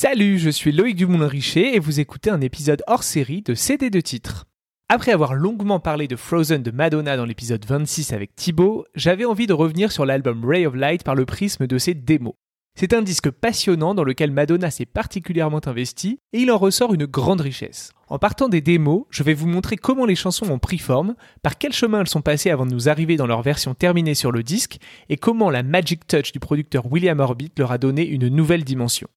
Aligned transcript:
Salut, 0.00 0.38
je 0.38 0.48
suis 0.48 0.70
Loïc 0.70 0.94
Dumoulin-Richer 0.94 1.74
et 1.74 1.80
vous 1.80 1.98
écoutez 1.98 2.30
un 2.30 2.40
épisode 2.40 2.84
hors 2.86 3.02
série 3.02 3.42
de 3.42 3.54
CD 3.54 3.90
de 3.90 4.00
titres. 4.00 4.46
Après 4.88 5.10
avoir 5.10 5.34
longuement 5.34 5.80
parlé 5.80 6.06
de 6.06 6.14
Frozen 6.14 6.62
de 6.62 6.70
Madonna 6.70 7.16
dans 7.16 7.24
l'épisode 7.24 7.64
26 7.66 8.12
avec 8.12 8.36
Thibaut, 8.36 8.84
j'avais 8.94 9.24
envie 9.24 9.48
de 9.48 9.54
revenir 9.54 9.90
sur 9.90 10.06
l'album 10.06 10.44
Ray 10.44 10.66
of 10.66 10.76
Light 10.76 11.02
par 11.02 11.16
le 11.16 11.26
prisme 11.26 11.66
de 11.66 11.78
ses 11.78 11.94
démos. 11.94 12.34
C'est 12.78 12.92
un 12.92 13.02
disque 13.02 13.32
passionnant 13.32 13.92
dans 13.92 14.04
lequel 14.04 14.30
Madonna 14.30 14.70
s'est 14.70 14.86
particulièrement 14.86 15.66
investie 15.66 16.20
et 16.32 16.42
il 16.42 16.52
en 16.52 16.58
ressort 16.58 16.94
une 16.94 17.06
grande 17.06 17.40
richesse. 17.40 17.90
En 18.06 18.20
partant 18.20 18.48
des 18.48 18.60
démos, 18.60 19.02
je 19.10 19.24
vais 19.24 19.34
vous 19.34 19.48
montrer 19.48 19.74
comment 19.74 20.06
les 20.06 20.14
chansons 20.14 20.48
ont 20.48 20.60
pris 20.60 20.78
forme, 20.78 21.16
par 21.42 21.58
quel 21.58 21.72
chemin 21.72 22.02
elles 22.02 22.06
sont 22.06 22.22
passées 22.22 22.52
avant 22.52 22.66
de 22.66 22.72
nous 22.72 22.88
arriver 22.88 23.16
dans 23.16 23.26
leur 23.26 23.42
version 23.42 23.74
terminée 23.74 24.14
sur 24.14 24.30
le 24.30 24.44
disque 24.44 24.78
et 25.08 25.16
comment 25.16 25.50
la 25.50 25.64
magic 25.64 26.06
touch 26.06 26.30
du 26.30 26.38
producteur 26.38 26.86
William 26.86 27.18
Orbit 27.18 27.50
leur 27.58 27.72
a 27.72 27.78
donné 27.78 28.06
une 28.06 28.28
nouvelle 28.28 28.62
dimension. 28.62 29.08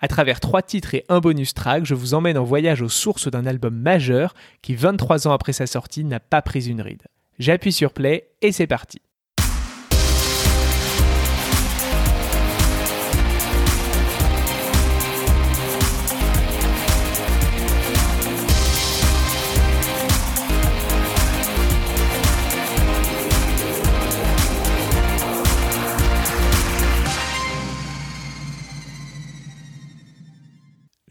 À 0.00 0.06
travers 0.06 0.38
trois 0.38 0.62
titres 0.62 0.94
et 0.94 1.04
un 1.08 1.18
bonus 1.18 1.54
track, 1.54 1.84
je 1.84 1.94
vous 1.94 2.14
emmène 2.14 2.38
en 2.38 2.44
voyage 2.44 2.82
aux 2.82 2.88
sources 2.88 3.28
d'un 3.28 3.46
album 3.46 3.74
majeur 3.74 4.34
qui, 4.62 4.74
23 4.74 5.26
ans 5.26 5.32
après 5.32 5.52
sa 5.52 5.66
sortie, 5.66 6.04
n'a 6.04 6.20
pas 6.20 6.40
pris 6.40 6.68
une 6.68 6.80
ride. 6.80 7.02
J'appuie 7.38 7.72
sur 7.72 7.92
play 7.92 8.30
et 8.40 8.52
c'est 8.52 8.66
parti. 8.68 9.00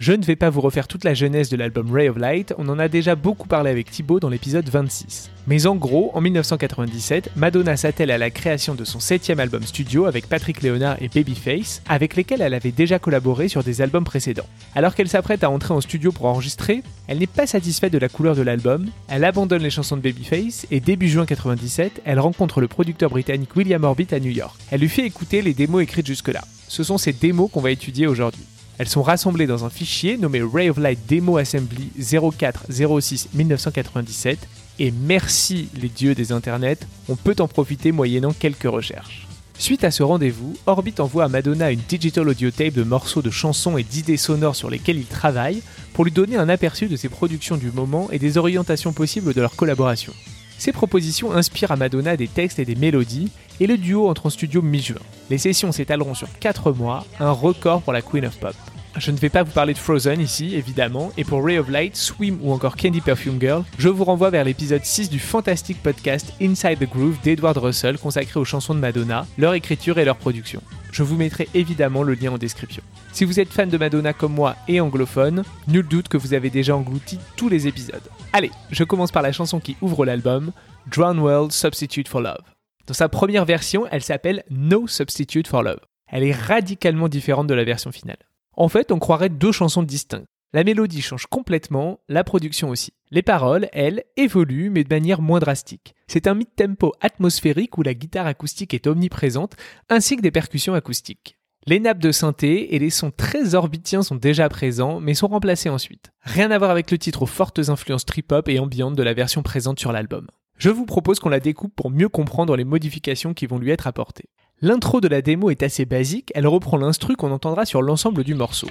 Je 0.07 0.13
ne 0.13 0.23
vais 0.23 0.37
pas 0.37 0.49
vous 0.49 0.61
refaire 0.61 0.87
toute 0.87 1.03
la 1.03 1.13
genèse 1.13 1.49
de 1.49 1.57
l'album 1.57 1.91
Ray 1.91 2.07
of 2.07 2.17
Light, 2.17 2.53
on 2.57 2.69
en 2.69 2.79
a 2.79 2.87
déjà 2.87 3.15
beaucoup 3.15 3.49
parlé 3.49 3.69
avec 3.69 3.91
Thibaut 3.91 4.21
dans 4.21 4.29
l'épisode 4.29 4.69
26. 4.69 5.31
Mais 5.47 5.67
en 5.67 5.75
gros, 5.75 6.11
en 6.13 6.21
1997, 6.21 7.31
Madonna 7.35 7.75
s'attelle 7.75 8.11
à 8.11 8.17
la 8.17 8.29
création 8.29 8.73
de 8.73 8.85
son 8.85 9.01
septième 9.01 9.41
album 9.41 9.63
studio 9.63 10.05
avec 10.05 10.29
Patrick 10.29 10.61
Leonard 10.61 10.95
et 11.01 11.09
Babyface, 11.09 11.81
avec 11.89 12.15
lesquels 12.15 12.41
elle 12.41 12.53
avait 12.53 12.71
déjà 12.71 12.99
collaboré 12.99 13.49
sur 13.49 13.65
des 13.65 13.81
albums 13.81 14.05
précédents. 14.05 14.47
Alors 14.75 14.95
qu'elle 14.95 15.09
s'apprête 15.09 15.43
à 15.43 15.49
entrer 15.49 15.73
en 15.73 15.81
studio 15.81 16.13
pour 16.13 16.27
enregistrer, 16.27 16.83
elle 17.09 17.17
n'est 17.17 17.27
pas 17.27 17.45
satisfaite 17.45 17.91
de 17.91 17.97
la 17.97 18.07
couleur 18.07 18.37
de 18.37 18.43
l'album, 18.43 18.85
elle 19.09 19.25
abandonne 19.25 19.61
les 19.61 19.69
chansons 19.69 19.97
de 19.97 20.01
Babyface 20.01 20.67
et 20.71 20.79
début 20.79 21.09
juin 21.09 21.25
97, 21.25 22.03
elle 22.05 22.21
rencontre 22.21 22.61
le 22.61 22.69
producteur 22.69 23.09
britannique 23.09 23.57
William 23.57 23.83
Orbit 23.83 24.07
à 24.11 24.21
New 24.21 24.31
York. 24.31 24.57
Elle 24.71 24.79
lui 24.79 24.87
fait 24.87 25.05
écouter 25.05 25.41
les 25.41 25.53
démos 25.53 25.83
écrites 25.83 26.07
jusque-là. 26.07 26.45
Ce 26.69 26.83
sont 26.83 26.97
ces 26.97 27.11
démos 27.11 27.51
qu'on 27.51 27.59
va 27.59 27.71
étudier 27.71 28.07
aujourd'hui. 28.07 28.45
Elles 28.77 28.87
sont 28.87 29.01
rassemblées 29.01 29.47
dans 29.47 29.65
un 29.65 29.69
fichier 29.69 30.17
nommé 30.17 30.41
Ray 30.41 30.69
of 30.69 30.77
Light 30.77 30.99
Demo 31.09 31.37
Assembly 31.37 31.89
0406 31.97 33.29
1997 33.33 34.47
et 34.79 34.91
merci 34.91 35.69
les 35.73 35.89
dieux 35.89 36.13
des 36.13 36.31
internets, 36.31 36.77
on 37.09 37.15
peut 37.15 37.35
en 37.39 37.47
profiter 37.47 37.91
moyennant 37.91 38.33
quelques 38.33 38.63
recherches. 38.69 39.27
Suite 39.57 39.83
à 39.83 39.89
ce 39.89 40.03
rendez-vous, 40.03 40.55
Orbit 40.67 40.93
envoie 40.99 41.23
à 41.23 41.29
Madonna 41.29 41.71
une 41.71 41.81
digital 41.89 42.29
audio 42.29 42.51
tape 42.51 42.73
de 42.73 42.83
morceaux 42.83 43.23
de 43.23 43.31
chansons 43.31 43.77
et 43.79 43.83
d'idées 43.83 44.17
sonores 44.17 44.55
sur 44.55 44.69
lesquelles 44.69 44.99
il 44.99 45.07
travaille 45.07 45.63
pour 45.93 46.05
lui 46.05 46.11
donner 46.11 46.37
un 46.37 46.47
aperçu 46.47 46.85
de 46.87 46.95
ses 46.95 47.09
productions 47.09 47.57
du 47.57 47.71
moment 47.71 48.09
et 48.11 48.19
des 48.19 48.37
orientations 48.37 48.93
possibles 48.93 49.33
de 49.33 49.41
leur 49.41 49.55
collaboration. 49.55 50.13
Ces 50.57 50.71
propositions 50.71 51.31
inspirent 51.31 51.71
à 51.71 51.75
Madonna 51.75 52.17
des 52.17 52.27
textes 52.27 52.59
et 52.59 52.65
des 52.65 52.75
mélodies, 52.75 53.31
et 53.59 53.67
le 53.67 53.77
duo 53.77 54.07
entre 54.07 54.27
en 54.27 54.29
studio 54.29 54.61
mi-juin. 54.61 54.99
Les 55.29 55.37
sessions 55.37 55.71
s'étaleront 55.71 56.13
sur 56.13 56.27
4 56.39 56.71
mois, 56.71 57.05
un 57.19 57.31
record 57.31 57.81
pour 57.81 57.93
la 57.93 58.01
Queen 58.01 58.25
of 58.25 58.37
Pop. 58.39 58.55
Je 58.97 59.11
ne 59.11 59.17
vais 59.17 59.29
pas 59.29 59.43
vous 59.43 59.51
parler 59.51 59.73
de 59.73 59.77
Frozen 59.77 60.19
ici, 60.19 60.55
évidemment, 60.55 61.11
et 61.17 61.23
pour 61.23 61.43
Ray 61.43 61.59
of 61.59 61.69
Light, 61.69 61.95
Swim 61.95 62.39
ou 62.41 62.51
encore 62.51 62.75
Candy 62.75 63.01
Perfume 63.01 63.39
Girl, 63.39 63.63
je 63.77 63.89
vous 63.89 64.03
renvoie 64.03 64.31
vers 64.31 64.43
l'épisode 64.43 64.83
6 64.83 65.11
du 65.11 65.19
fantastique 65.19 65.81
podcast 65.83 66.33
Inside 66.41 66.79
the 66.79 66.89
Groove 66.89 67.17
d'Edward 67.23 67.57
Russell 67.57 67.99
consacré 67.99 68.39
aux 68.39 68.45
chansons 68.45 68.73
de 68.73 68.79
Madonna, 68.79 69.27
leur 69.37 69.53
écriture 69.53 69.99
et 69.99 70.05
leur 70.05 70.17
production. 70.17 70.61
Je 70.97 71.03
vous 71.03 71.15
mettrai 71.15 71.47
évidemment 71.53 72.01
le 72.01 72.15
lien 72.15 72.31
en 72.31 72.39
description. 72.39 72.81
Si 73.13 73.23
vous 73.23 73.39
êtes 73.39 73.53
fan 73.53 73.69
de 73.69 73.77
Madonna 73.77 74.13
comme 74.13 74.33
moi 74.33 74.55
et 74.67 74.81
anglophone, 74.81 75.43
nul 75.67 75.87
doute 75.87 76.07
que 76.07 76.17
vous 76.17 76.33
avez 76.33 76.49
déjà 76.49 76.75
englouti 76.75 77.19
tous 77.35 77.49
les 77.49 77.67
épisodes. 77.67 78.01
Allez, 78.33 78.49
je 78.71 78.83
commence 78.83 79.11
par 79.11 79.21
la 79.21 79.31
chanson 79.31 79.59
qui 79.59 79.77
ouvre 79.81 80.07
l'album, 80.07 80.51
Drown 80.87 81.19
World 81.19 81.51
Substitute 81.51 82.07
for 82.07 82.21
Love. 82.21 82.41
Dans 82.87 82.95
sa 82.95 83.09
première 83.09 83.45
version, 83.45 83.85
elle 83.91 84.01
s'appelle 84.01 84.43
No 84.49 84.87
Substitute 84.87 85.47
for 85.47 85.61
Love. 85.61 85.81
Elle 86.07 86.23
est 86.23 86.33
radicalement 86.33 87.09
différente 87.09 87.45
de 87.45 87.53
la 87.53 87.63
version 87.63 87.91
finale. 87.91 88.17
En 88.55 88.67
fait, 88.67 88.91
on 88.91 88.97
croirait 88.97 89.29
deux 89.29 89.51
chansons 89.51 89.83
distinctes. 89.83 90.25
La 90.53 90.63
mélodie 90.63 91.01
change 91.01 91.25
complètement, 91.25 91.99
la 92.07 92.23
production 92.23 92.69
aussi. 92.69 92.93
Les 93.11 93.21
paroles, 93.21 93.67
elles, 93.73 94.05
évoluent 94.15 94.69
mais 94.69 94.85
de 94.85 94.93
manière 94.93 95.21
moins 95.21 95.39
drastique. 95.39 95.93
C'est 96.07 96.25
un 96.25 96.35
mid-tempo 96.35 96.93
atmosphérique 97.01 97.77
où 97.77 97.81
la 97.81 97.93
guitare 97.93 98.27
acoustique 98.27 98.73
est 98.73 98.87
omniprésente, 98.87 99.57
ainsi 99.89 100.15
que 100.15 100.21
des 100.21 100.31
percussions 100.31 100.73
acoustiques. 100.73 101.37
Les 101.65 101.81
nappes 101.81 101.99
de 101.99 102.13
synthé 102.13 102.73
et 102.75 102.79
les 102.79 102.89
sons 102.89 103.11
très 103.11 103.55
orbitiens 103.55 104.03
sont 104.03 104.15
déjà 104.15 104.47
présents, 104.47 105.01
mais 105.01 105.13
sont 105.13 105.27
remplacés 105.27 105.67
ensuite. 105.67 106.11
Rien 106.21 106.49
à 106.49 106.57
voir 106.57 106.71
avec 106.71 106.91
le 106.91 106.97
titre 106.97 107.23
aux 107.23 107.25
fortes 107.25 107.67
influences 107.67 108.05
trip-hop 108.05 108.47
et 108.47 108.59
ambiantes 108.59 108.95
de 108.95 109.03
la 109.03 109.13
version 109.13 109.43
présente 109.43 109.81
sur 109.81 109.91
l'album. 109.91 110.27
Je 110.57 110.69
vous 110.69 110.85
propose 110.85 111.19
qu'on 111.19 111.27
la 111.27 111.41
découpe 111.41 111.75
pour 111.75 111.91
mieux 111.91 112.07
comprendre 112.07 112.55
les 112.55 112.63
modifications 112.63 113.33
qui 113.33 113.47
vont 113.47 113.59
lui 113.59 113.71
être 113.71 113.85
apportées. 113.85 114.29
L'intro 114.61 115.01
de 115.01 115.09
la 115.09 115.21
démo 115.21 115.49
est 115.49 115.61
assez 115.61 115.85
basique, 115.85 116.31
elle 116.35 116.47
reprend 116.47 116.77
l'instru 116.77 117.17
qu'on 117.17 117.31
entendra 117.31 117.65
sur 117.65 117.81
l'ensemble 117.81 118.23
du 118.23 118.33
morceau. 118.33 118.69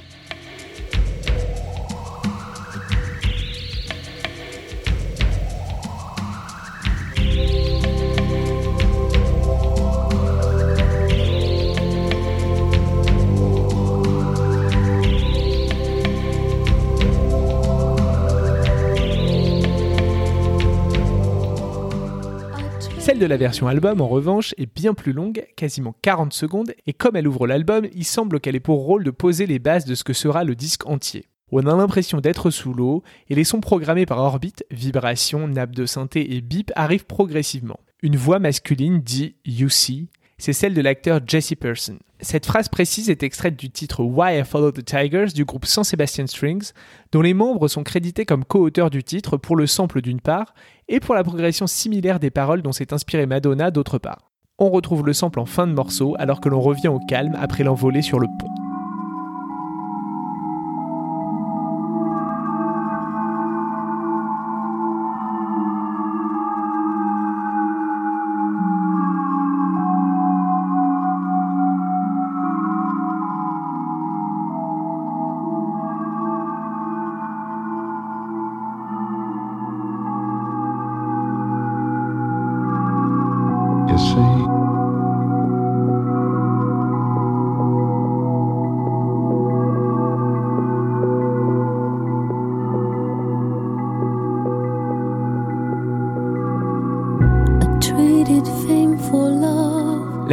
Celle 23.07 23.21
de 23.21 23.27
la 23.27 23.37
version 23.37 23.69
album, 23.69 24.01
en 24.01 24.09
revanche, 24.09 24.53
est 24.59 24.67
bien 24.67 24.93
plus 24.93 25.13
longue, 25.13 25.47
quasiment 25.55 25.95
40 26.03 26.33
secondes, 26.33 26.73
et 26.89 26.93
comme 26.93 27.15
elle 27.15 27.29
ouvre 27.29 27.47
l'album, 27.47 27.87
il 27.95 28.05
semble 28.05 28.41
qu'elle 28.41 28.57
ait 28.57 28.61
pour 28.61 28.85
rôle 28.85 29.05
de 29.05 29.13
poser 29.13 29.47
les 29.47 29.61
bases 29.61 29.85
de 29.85 29.95
ce 29.95 30.03
que 30.03 30.13
sera 30.13 30.43
le 30.43 30.57
disque 30.57 30.89
entier. 30.89 31.27
On 31.53 31.65
a 31.69 31.77
l'impression 31.77 32.21
d'être 32.21 32.51
sous 32.51 32.75
l'eau, 32.75 33.05
et 33.29 33.37
les 33.37 33.45
sons 33.45 33.61
programmés 33.61 34.07
par 34.07 34.19
Orbit, 34.19 34.55
vibrations, 34.73 35.47
nappes 35.47 35.77
de 35.77 35.87
synthé 35.87 36.35
et 36.35 36.41
bip, 36.41 36.73
arrivent 36.75 37.07
progressivement. 37.07 37.79
Une 38.03 38.17
voix 38.17 38.41
masculine 38.41 39.01
dit 39.01 39.37
You 39.45 39.69
see, 39.69 40.09
c'est 40.37 40.53
celle 40.53 40.75
de 40.75 40.83
l'acteur 40.83 41.21
Jesse 41.25 41.55
Person. 41.55 41.99
Cette 42.21 42.47
phrase 42.47 42.71
précise 42.71 43.11
est 43.11 43.23
extraite 43.23 43.57
du 43.57 43.71
titre 43.71 44.03
Why 44.03 44.39
I 44.39 44.45
Follow 44.45 44.73
the 44.73 44.85
Tigers 44.85 45.33
du 45.35 45.45
groupe 45.45 45.67
San 45.67 45.85
Sebastian 45.85 46.27
Strings, 46.27 46.73
dont 47.13 47.21
les 47.21 47.35
membres 47.35 47.69
sont 47.69 47.83
crédités 47.83 48.25
comme 48.25 48.45
co-auteurs 48.45 48.89
du 48.89 49.05
titre 49.05 49.37
pour 49.37 49.55
le 49.55 49.67
sample 49.67 50.01
d'une 50.01 50.21
part 50.21 50.55
et 50.89 50.99
pour 50.99 51.15
la 51.15 51.25
progression 51.25 51.67
similaire 51.67 52.19
des 52.19 52.31
paroles 52.31 52.63
dont 52.63 52.73
s'est 52.73 52.95
inspiré 52.95 53.27
Madonna 53.27 53.71
d'autre 53.71 53.99
part. 53.99 54.31
On 54.59 54.71
retrouve 54.71 55.05
le 55.05 55.13
sample 55.13 55.41
en 55.41 55.47
fin 55.47 55.67
de 55.67 55.75
morceau 55.75 56.17
alors 56.19 56.41
que 56.41 56.49
l'on 56.49 56.61
revient 56.61 56.89
au 56.89 57.01
calme 57.01 57.37
après 57.39 57.65
l'envolée 57.65 58.03
sur 58.03 58.19
le 58.19 58.29
pont. 58.39 58.66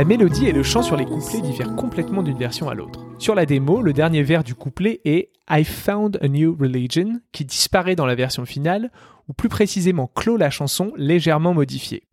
La 0.03 0.09
mélodie 0.09 0.47
et 0.47 0.51
le 0.51 0.63
chant 0.63 0.81
sur 0.81 0.97
les 0.97 1.05
couplets 1.05 1.39
diffèrent 1.39 1.77
complètement 1.77 2.23
d'une 2.23 2.37
version 2.37 2.67
à 2.67 2.73
l'autre. 2.73 3.05
Sur 3.19 3.35
la 3.35 3.45
démo, 3.45 3.81
le 3.81 3.93
dernier 3.93 4.21
vers 4.21 4.43
du 4.43 4.53
couplet 4.53 4.99
est 5.05 5.29
I 5.49 5.63
found 5.63 6.19
a 6.21 6.27
new 6.27 6.57
religion, 6.59 7.21
qui 7.31 7.45
disparaît 7.45 7.95
dans 7.95 8.05
la 8.05 8.13
version 8.13 8.43
finale, 8.43 8.91
ou 9.29 9.33
plus 9.33 9.47
précisément 9.47 10.11
clôt 10.13 10.35
la 10.35 10.49
chanson 10.49 10.91
légèrement 10.97 11.53
modifiée. 11.53 12.03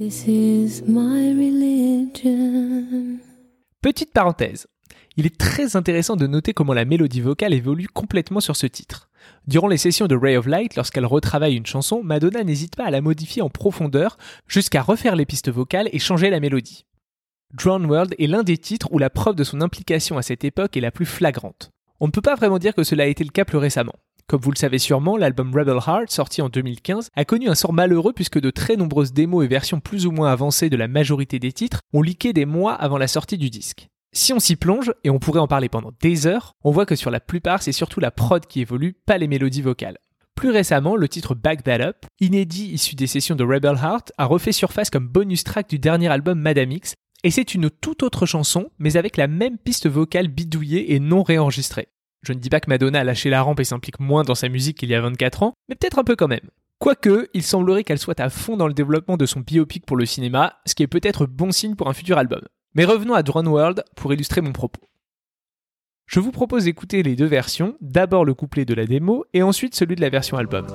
Petite 3.83 4.13
parenthèse. 4.13 4.69
Il 5.17 5.27
est 5.27 5.37
très 5.37 5.75
intéressant 5.75 6.15
de 6.15 6.29
noter 6.29 6.53
comment 6.53 6.75
la 6.75 6.85
mélodie 6.85 7.21
vocale 7.21 7.55
évolue 7.55 7.89
complètement 7.89 8.39
sur 8.39 8.55
ce 8.55 8.69
titre. 8.69 9.11
Durant 9.49 9.67
les 9.67 9.79
sessions 9.79 10.07
de 10.07 10.15
Ray 10.15 10.37
of 10.37 10.47
Light, 10.47 10.77
lorsqu'elle 10.77 11.07
retravaille 11.07 11.57
une 11.57 11.67
chanson, 11.67 12.05
Madonna 12.05 12.45
n'hésite 12.45 12.77
pas 12.77 12.85
à 12.85 12.91
la 12.93 13.01
modifier 13.01 13.43
en 13.43 13.51
profondeur 13.51 14.17
jusqu'à 14.47 14.81
refaire 14.81 15.17
les 15.17 15.27
pistes 15.27 15.51
vocales 15.51 15.89
et 15.93 15.99
changer 15.99 16.31
la 16.31 16.39
mélodie. 16.39 16.85
Drown 17.52 17.85
World 17.87 18.14
est 18.17 18.29
l'un 18.29 18.44
des 18.44 18.58
titres 18.58 18.87
où 18.93 18.99
la 18.99 19.11
preuve 19.11 19.35
de 19.35 19.43
son 19.43 19.61
implication 19.61 20.17
à 20.17 20.23
cette 20.23 20.44
époque 20.44 20.76
est 20.76 20.81
la 20.81 20.93
plus 20.93 21.06
flagrante. 21.06 21.70
On 21.99 22.06
ne 22.06 22.12
peut 22.12 22.20
pas 22.20 22.37
vraiment 22.37 22.61
dire 22.61 22.75
que 22.75 22.85
cela 22.85 23.02
a 23.02 23.06
été 23.08 23.25
le 23.25 23.31
cas 23.31 23.44
plus 23.44 23.58
récemment. 23.58 23.97
Comme 24.29 24.41
vous 24.41 24.52
le 24.52 24.56
savez 24.56 24.79
sûrement, 24.79 25.17
l'album 25.17 25.52
Rebel 25.52 25.79
Heart, 25.85 26.11
sorti 26.11 26.43
en 26.43 26.49
2015, 26.49 27.11
a 27.17 27.25
connu 27.25 27.49
un 27.49 27.56
sort 27.56 27.73
malheureux 27.73 28.12
puisque 28.12 28.41
de 28.41 28.50
très 28.50 28.76
nombreuses 28.76 29.12
démos 29.12 29.44
et 29.44 29.49
versions 29.49 29.81
plus 29.81 30.06
ou 30.06 30.12
moins 30.12 30.31
avancées 30.31 30.70
de 30.70 30.76
la 30.76 30.87
majorité 30.87 31.41
des 31.41 31.50
titres 31.50 31.81
ont 31.93 32.02
leaké 32.02 32.32
des 32.32 32.47
mois 32.47 32.75
avant 32.75 32.99
la 32.99 33.08
sortie 33.08 33.37
du 33.37 33.50
disque. 33.50 33.88
Si 34.12 34.32
on 34.32 34.38
s'y 34.38 34.55
plonge, 34.55 34.93
et 35.03 35.11
on 35.11 35.19
pourrait 35.19 35.41
en 35.41 35.49
parler 35.49 35.69
pendant 35.69 35.93
des 36.00 36.29
heures, 36.29 36.55
on 36.62 36.70
voit 36.70 36.87
que 36.87 36.96
sur 36.96 37.11
la 37.11 37.20
plupart, 37.20 37.62
c'est 37.62 37.73
surtout 37.73 37.99
la 37.99 38.12
prod 38.12 38.46
qui 38.46 38.61
évolue, 38.61 38.94
pas 39.06 39.19
les 39.19 39.29
mélodies 39.29 39.62
vocales. 39.62 39.99
Plus 40.37 40.50
récemment, 40.50 40.94
le 40.94 41.08
titre 41.08 41.35
Back 41.35 41.64
That 41.64 41.81
Up, 41.81 42.06
inédit 42.20 42.73
issu 42.73 42.94
des 42.94 43.08
sessions 43.08 43.35
de 43.35 43.44
Rebel 43.44 43.76
Heart, 43.76 44.12
a 44.17 44.25
refait 44.25 44.53
surface 44.53 44.91
comme 44.91 45.08
bonus 45.08 45.44
track 45.44 45.69
du 45.69 45.79
dernier 45.79 46.08
album 46.08 46.41
Madame 46.41 46.70
X, 46.73 46.94
et 47.22 47.31
c'est 47.31 47.55
une 47.55 47.70
toute 47.70 48.02
autre 48.02 48.26
chanson, 48.26 48.70
mais 48.78 48.96
avec 48.96 49.17
la 49.17 49.26
même 49.26 49.58
piste 49.58 49.88
vocale 49.88 50.28
bidouillée 50.28 50.94
et 50.94 51.00
non 51.00 51.22
réenregistrée. 51.22 51.88
Je 52.22 52.32
ne 52.32 52.38
dis 52.38 52.50
pas 52.50 52.61
que 52.61 52.69
Madonna 52.69 53.00
a 53.00 53.05
lâché 53.05 53.31
la 53.31 53.43
rampe 53.43 53.61
et 53.61 53.64
s'implique 53.64 54.00
moins 54.00 54.25
dans 54.25 54.34
sa 54.34 54.49
musique 54.49 54.78
qu'il 54.78 54.90
y 54.90 54.94
a 54.94 55.00
24 55.00 55.43
ans, 55.43 55.55
mais 55.69 55.75
peut-être 55.75 55.99
un 55.99 56.05
peu 56.05 56.17
quand 56.17 56.28
même. 56.28 56.50
Quoique, 56.78 57.28
il 57.34 57.43
semblerait 57.43 57.84
qu'elle 57.84 57.99
soit 57.99 58.20
à 58.20 58.31
fond 58.31 58.56
dans 58.56 58.67
le 58.67 58.72
développement 58.72 59.19
de 59.19 59.26
son 59.26 59.40
biopic 59.40 59.84
pour 59.84 59.99
le 59.99 60.06
cinéma, 60.06 60.61
ce 60.64 60.75
qui 60.75 60.82
est 60.82 60.87
peut-être 60.87 61.26
bon 61.26 61.52
signe 61.52 61.75
pour 61.75 61.88
un 61.88 61.93
futur 61.93 62.17
album. 62.17 62.40
Mais 62.75 62.84
revenons 62.84 63.14
à 63.14 63.22
Drone 63.22 63.49
World 63.49 63.84
pour 63.96 64.12
illustrer 64.12 64.40
mon 64.40 64.52
propos. 64.52 64.81
Je 66.06 66.20
vous 66.20 66.32
propose 66.32 66.64
d'écouter 66.64 67.02
les 67.02 67.17
deux 67.17 67.26
versions, 67.26 67.76
d'abord 67.81 68.25
le 68.25 68.34
couplet 68.34 68.64
de 68.64 68.75
la 68.75 68.87
démo 68.87 69.25
et 69.34 69.43
ensuite 69.43 69.75
celui 69.75 69.94
de 69.94 70.00
la 70.00 70.08
version 70.08 70.38
album. 70.38 70.67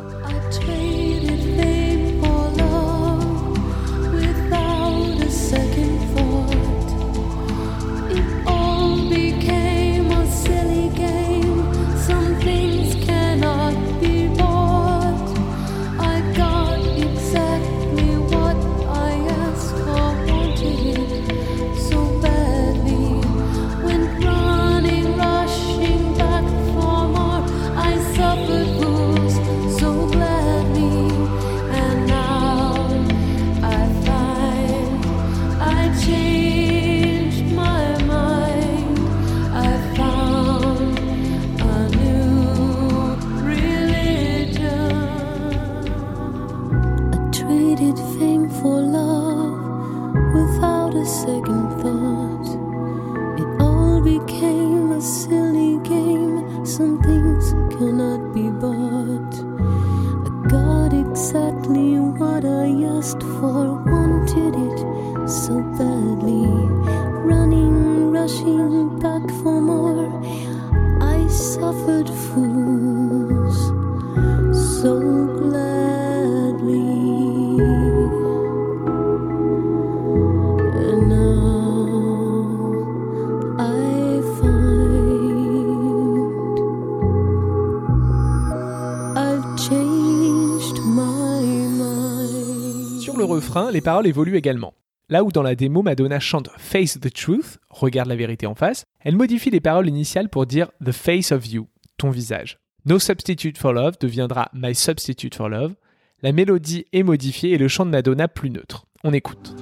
Les 93.71 93.81
paroles 93.81 94.07
évoluent 94.07 94.37
également. 94.37 94.73
Là 95.09 95.23
où 95.23 95.31
dans 95.31 95.43
la 95.43 95.55
démo 95.55 95.83
Madonna 95.83 96.19
chante 96.19 96.49
Face 96.57 96.99
the 96.99 97.13
Truth, 97.13 97.59
regarde 97.69 98.09
la 98.09 98.15
vérité 98.15 98.47
en 98.47 98.55
face, 98.55 98.85
elle 99.01 99.15
modifie 99.15 99.51
les 99.51 99.59
paroles 99.59 99.87
initiales 99.87 100.29
pour 100.29 100.45
dire 100.45 100.71
The 100.83 100.91
face 100.91 101.31
of 101.31 101.47
you, 101.47 101.67
ton 101.97 102.09
visage. 102.09 102.57
No 102.85 102.97
substitute 102.97 103.57
for 103.57 103.73
love 103.73 103.97
deviendra 103.99 104.49
My 104.53 104.73
substitute 104.73 105.35
for 105.35 105.49
love. 105.49 105.75
La 106.21 106.31
mélodie 106.31 106.85
est 106.91 107.03
modifiée 107.03 107.51
et 107.51 107.57
le 107.57 107.67
chant 107.67 107.85
de 107.85 107.91
Madonna 107.91 108.27
plus 108.27 108.49
neutre. 108.49 108.87
On 109.03 109.13
écoute. 109.13 109.53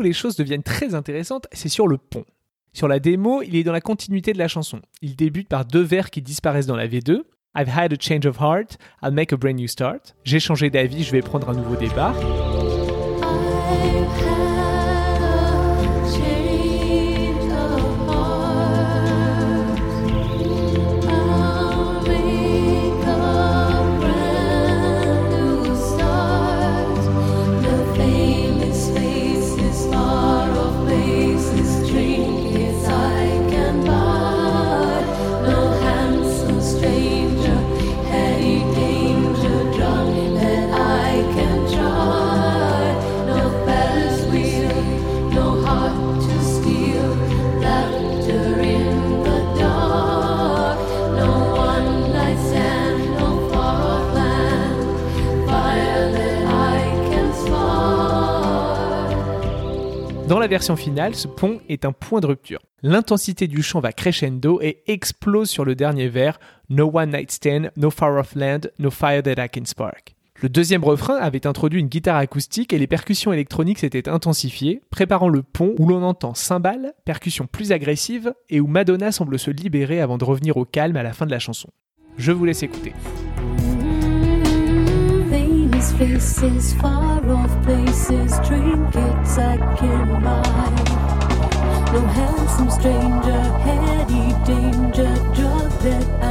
Les 0.00 0.12
choses 0.12 0.36
deviennent 0.36 0.62
très 0.62 0.94
intéressantes, 0.94 1.46
c'est 1.52 1.68
sur 1.68 1.88
le 1.88 1.98
pont. 1.98 2.24
Sur 2.72 2.88
la 2.88 2.98
démo, 2.98 3.42
il 3.42 3.56
est 3.56 3.64
dans 3.64 3.72
la 3.72 3.80
continuité 3.80 4.32
de 4.32 4.38
la 4.38 4.48
chanson. 4.48 4.80
Il 5.02 5.16
débute 5.16 5.48
par 5.48 5.64
deux 5.64 5.82
vers 5.82 6.10
qui 6.10 6.22
disparaissent 6.22 6.66
dans 6.66 6.76
la 6.76 6.86
V2. 6.86 7.22
I've 7.56 7.68
had 7.68 7.92
a 7.92 7.96
change 7.98 8.26
of 8.26 8.38
heart, 8.40 8.76
I'll 9.02 9.10
make 9.10 9.32
a 9.32 9.36
brand 9.36 9.56
new 9.56 9.66
start. 9.66 10.14
J'ai 10.24 10.38
changé 10.38 10.70
d'avis, 10.70 11.02
je 11.02 11.12
vais 11.12 11.22
prendre 11.22 11.48
un 11.48 11.54
nouveau 11.54 11.76
départ. 11.76 12.14
Version 60.58 60.74
finale, 60.74 61.14
ce 61.14 61.28
pont 61.28 61.60
est 61.68 61.84
un 61.84 61.92
point 61.92 62.18
de 62.18 62.26
rupture. 62.26 62.58
L'intensité 62.82 63.46
du 63.46 63.62
chant 63.62 63.78
va 63.78 63.92
crescendo 63.92 64.60
et 64.60 64.82
explose 64.88 65.48
sur 65.48 65.64
le 65.64 65.76
dernier 65.76 66.08
vers 66.08 66.40
No 66.68 66.90
one 66.92 67.12
night 67.12 67.30
stand, 67.30 67.70
no 67.76 67.92
far 67.92 68.16
off 68.16 68.34
land, 68.34 68.62
no 68.80 68.90
fire 68.90 69.22
that 69.22 69.40
I 69.40 69.48
can 69.48 69.66
spark. 69.66 70.16
Le 70.42 70.48
deuxième 70.48 70.82
refrain 70.82 71.14
avait 71.14 71.46
introduit 71.46 71.78
une 71.78 71.86
guitare 71.86 72.16
acoustique 72.16 72.72
et 72.72 72.78
les 72.78 72.88
percussions 72.88 73.32
électroniques 73.32 73.78
s'étaient 73.78 74.08
intensifiées, 74.08 74.82
préparant 74.90 75.28
le 75.28 75.44
pont 75.44 75.76
où 75.78 75.86
l'on 75.86 76.02
entend 76.02 76.34
cymbales, 76.34 76.92
percussions 77.04 77.46
plus 77.46 77.70
agressives 77.70 78.34
et 78.50 78.58
où 78.58 78.66
Madonna 78.66 79.12
semble 79.12 79.38
se 79.38 79.52
libérer 79.52 80.00
avant 80.00 80.18
de 80.18 80.24
revenir 80.24 80.56
au 80.56 80.64
calme 80.64 80.96
à 80.96 81.04
la 81.04 81.12
fin 81.12 81.24
de 81.24 81.30
la 81.30 81.38
chanson. 81.38 81.70
Je 82.16 82.32
vous 82.32 82.44
laisse 82.44 82.64
écouter. 82.64 82.94
Faces, 85.98 86.74
far 86.74 87.28
off 87.28 87.50
places, 87.64 88.38
trinkets 88.46 89.36
I 89.36 89.56
can 89.76 90.22
buy. 90.22 90.70
No 91.92 92.00
handsome 92.06 92.70
stranger, 92.70 93.42
heady 93.66 94.32
danger, 94.46 95.12
drug 95.34 95.72
that 95.82 96.06
I 96.22 96.27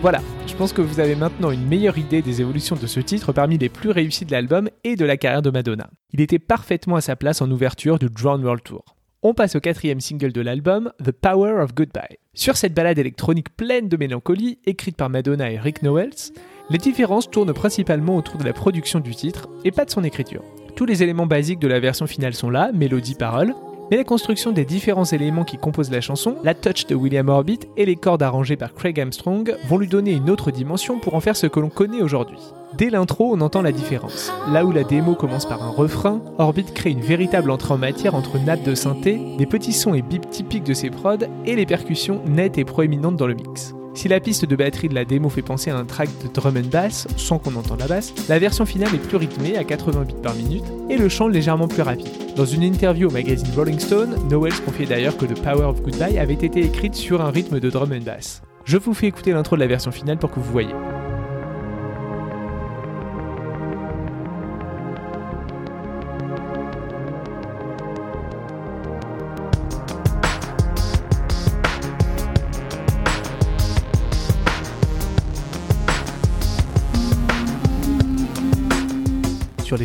Voilà, 0.00 0.22
je 0.46 0.54
pense 0.54 0.72
que 0.72 0.80
vous 0.80 0.98
avez 0.98 1.14
maintenant 1.14 1.50
une 1.50 1.66
meilleure 1.66 1.98
idée 1.98 2.22
des 2.22 2.40
évolutions 2.40 2.74
de 2.74 2.86
ce 2.86 3.00
titre 3.00 3.34
parmi 3.34 3.58
les 3.58 3.68
plus 3.68 3.90
réussis 3.90 4.24
de 4.24 4.32
l'album 4.32 4.70
et 4.82 4.96
de 4.96 5.04
la 5.04 5.18
carrière 5.18 5.42
de 5.42 5.50
Madonna. 5.50 5.90
Il 6.14 6.22
était 6.22 6.38
parfaitement 6.38 6.96
à 6.96 7.02
sa 7.02 7.16
place 7.16 7.42
en 7.42 7.50
ouverture 7.50 7.98
du 7.98 8.06
Drown 8.06 8.42
World 8.42 8.62
Tour. 8.62 8.82
On 9.22 9.34
passe 9.34 9.56
au 9.56 9.60
quatrième 9.60 10.00
single 10.00 10.32
de 10.32 10.40
l'album, 10.40 10.90
The 11.04 11.10
Power 11.10 11.60
of 11.60 11.74
Goodbye. 11.74 12.16
Sur 12.32 12.56
cette 12.56 12.72
balade 12.72 12.98
électronique 12.98 13.54
pleine 13.54 13.90
de 13.90 13.98
mélancolie, 13.98 14.58
écrite 14.64 14.96
par 14.96 15.10
Madonna 15.10 15.50
et 15.50 15.58
Rick 15.58 15.82
Nowels, 15.82 16.32
les 16.70 16.78
différences 16.78 17.30
tournent 17.30 17.52
principalement 17.52 18.16
autour 18.16 18.38
de 18.38 18.44
la 18.44 18.54
production 18.54 19.00
du 19.00 19.14
titre 19.14 19.50
et 19.66 19.70
pas 19.70 19.84
de 19.84 19.90
son 19.90 20.02
écriture. 20.02 20.42
Tous 20.76 20.86
les 20.86 21.02
éléments 21.02 21.26
basiques 21.26 21.60
de 21.60 21.68
la 21.68 21.78
version 21.78 22.06
finale 22.06 22.32
sont 22.32 22.48
là, 22.48 22.70
mélodie, 22.72 23.16
parole, 23.16 23.52
mais 23.90 23.96
la 23.96 24.04
construction 24.04 24.52
des 24.52 24.64
différents 24.64 25.04
éléments 25.04 25.44
qui 25.44 25.58
composent 25.58 25.90
la 25.90 26.00
chanson, 26.00 26.36
la 26.44 26.54
touch 26.54 26.86
de 26.86 26.94
William 26.94 27.28
Orbit 27.28 27.60
et 27.76 27.84
les 27.84 27.96
cordes 27.96 28.22
arrangées 28.22 28.56
par 28.56 28.74
Craig 28.74 29.00
Armstrong 29.00 29.56
vont 29.68 29.78
lui 29.78 29.88
donner 29.88 30.12
une 30.12 30.30
autre 30.30 30.50
dimension 30.50 30.98
pour 30.98 31.14
en 31.14 31.20
faire 31.20 31.36
ce 31.36 31.46
que 31.46 31.60
l'on 31.60 31.70
connaît 31.70 32.02
aujourd'hui. 32.02 32.38
Dès 32.78 32.90
l'intro, 32.90 33.32
on 33.34 33.40
entend 33.40 33.62
la 33.62 33.72
différence. 33.72 34.32
Là 34.52 34.64
où 34.64 34.70
la 34.70 34.84
démo 34.84 35.14
commence 35.14 35.46
par 35.46 35.62
un 35.62 35.70
refrain, 35.70 36.22
Orbit 36.38 36.66
crée 36.72 36.90
une 36.90 37.00
véritable 37.00 37.50
entrée 37.50 37.74
en 37.74 37.78
matière 37.78 38.14
entre 38.14 38.38
nappes 38.38 38.62
de 38.62 38.76
synthé, 38.76 39.18
des 39.36 39.46
petits 39.46 39.72
sons 39.72 39.94
et 39.94 40.02
bips 40.02 40.30
typiques 40.30 40.64
de 40.64 40.74
ses 40.74 40.90
prods 40.90 41.26
et 41.46 41.56
les 41.56 41.66
percussions 41.66 42.22
nettes 42.26 42.58
et 42.58 42.64
proéminentes 42.64 43.16
dans 43.16 43.26
le 43.26 43.34
mix. 43.34 43.74
Si 43.92 44.08
la 44.08 44.20
piste 44.20 44.44
de 44.44 44.56
batterie 44.56 44.88
de 44.88 44.94
la 44.94 45.04
démo 45.04 45.28
fait 45.28 45.42
penser 45.42 45.70
à 45.70 45.76
un 45.76 45.84
track 45.84 46.08
de 46.22 46.28
drum 46.32 46.56
and 46.56 46.68
bass, 46.70 47.08
sans 47.16 47.38
qu'on 47.38 47.56
entende 47.56 47.80
la 47.80 47.88
basse, 47.88 48.14
la 48.28 48.38
version 48.38 48.64
finale 48.64 48.94
est 48.94 48.98
plus 48.98 49.16
rythmée 49.16 49.56
à 49.56 49.64
80 49.64 50.02
bits 50.02 50.14
par 50.22 50.34
minute 50.34 50.64
et 50.88 50.96
le 50.96 51.08
chant 51.08 51.28
légèrement 51.28 51.68
plus 51.68 51.82
rapide. 51.82 52.08
Dans 52.36 52.44
une 52.44 52.62
interview 52.62 53.08
au 53.08 53.12
magazine 53.12 53.48
Rolling 53.54 53.80
Stone, 53.80 54.16
Noel 54.30 54.54
confiait 54.64 54.86
d'ailleurs 54.86 55.16
que 55.16 55.26
The 55.26 55.40
Power 55.42 55.64
of 55.64 55.82
Goodbye 55.82 56.18
avait 56.18 56.34
été 56.34 56.60
écrite 56.60 56.94
sur 56.94 57.20
un 57.20 57.30
rythme 57.30 57.58
de 57.58 57.68
drum 57.68 57.92
and 57.92 58.04
bass. 58.04 58.42
Je 58.64 58.78
vous 58.78 58.94
fais 58.94 59.08
écouter 59.08 59.32
l'intro 59.32 59.56
de 59.56 59.60
la 59.60 59.66
version 59.66 59.90
finale 59.90 60.18
pour 60.18 60.30
que 60.30 60.38
vous 60.38 60.52
voyez. 60.52 60.74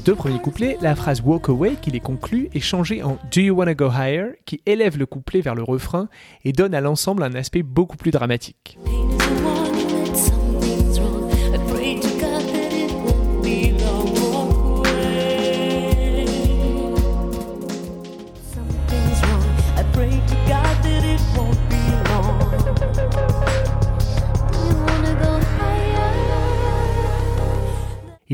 Deux 0.06 0.14
premiers 0.14 0.40
couplets, 0.40 0.78
la 0.82 0.96
phrase 0.96 1.24
Walk 1.26 1.50
Away 1.50 1.78
qui 1.82 1.90
les 1.90 2.00
conclut 2.00 2.50
est 2.54 2.60
changée 2.60 3.02
en 3.02 3.18
Do 3.34 3.42
You 3.42 3.56
Wanna 3.56 3.74
Go 3.74 3.90
Higher 3.90 4.34
qui 4.46 4.62
élève 4.68 5.00
le 5.00 5.08
couplet 5.08 5.42
vers 5.42 5.56
le 5.56 5.64
refrain 5.64 6.10
et 6.44 6.52
donne 6.52 6.76
à 6.76 6.82
l'ensemble 6.82 7.24
un 7.24 7.34
aspect 7.34 7.64
beaucoup 7.64 7.98
plus 7.98 8.12
dramatique. 8.12 8.78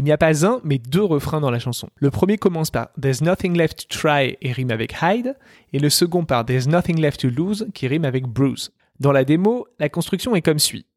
Il 0.01 0.05
n'y 0.05 0.11
a 0.11 0.17
pas 0.17 0.47
un, 0.47 0.59
mais 0.63 0.79
deux 0.79 1.03
refrains 1.03 1.41
dans 1.41 1.51
la 1.51 1.59
chanson. 1.59 1.87
Le 1.97 2.09
premier 2.09 2.39
commence 2.39 2.71
par 2.71 2.89
There's 2.99 3.21
nothing 3.21 3.55
left 3.55 3.87
to 3.87 3.99
try 3.99 4.35
et 4.41 4.51
rime 4.51 4.71
avec 4.71 4.95
hide, 4.99 5.37
et 5.73 5.77
le 5.77 5.91
second 5.91 6.25
par 6.25 6.43
There's 6.43 6.67
nothing 6.67 6.99
left 6.99 7.19
to 7.19 7.29
lose 7.29 7.67
qui 7.75 7.87
rime 7.87 8.03
avec 8.03 8.25
bruise. 8.25 8.71
Dans 8.99 9.11
la 9.11 9.23
démo, 9.23 9.67
la 9.77 9.89
construction 9.89 10.33
est 10.33 10.41
comme 10.41 10.57
suit. 10.57 10.87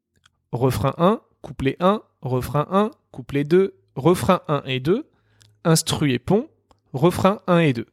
Refrain 0.51 0.95
1, 0.97 1.21
couplet 1.43 1.77
1, 1.79 2.01
refrain 2.23 2.65
1, 2.71 2.89
couplet 3.11 3.43
2, 3.43 3.75
refrain 3.95 4.41
1 4.47 4.63
et 4.65 4.79
2, 4.79 5.05
instru 5.65 6.11
et 6.11 6.17
pont, 6.17 6.47
refrain 6.93 7.41
1 7.45 7.59
et 7.59 7.73
2. 7.73 7.85